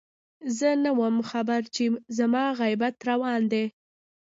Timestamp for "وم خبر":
0.99-1.61